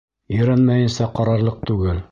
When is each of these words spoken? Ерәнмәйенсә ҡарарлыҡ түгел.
Ерәнмәйенсә 0.37 1.11
ҡарарлыҡ 1.19 1.63
түгел. 1.71 2.07